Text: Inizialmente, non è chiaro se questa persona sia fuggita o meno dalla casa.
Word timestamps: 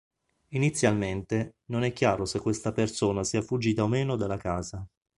Inizialmente, 0.55 1.57
non 1.65 1.83
è 1.83 1.93
chiaro 1.93 2.25
se 2.25 2.39
questa 2.39 2.71
persona 2.71 3.23
sia 3.23 3.43
fuggita 3.43 3.83
o 3.83 3.87
meno 3.87 4.15
dalla 4.15 4.35
casa. 4.37 4.83